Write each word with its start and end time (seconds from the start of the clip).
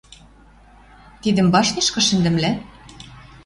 Тидӹм 1.21 1.47
башньышкы 1.53 2.01
шӹндӹмлӓ? 2.07 2.51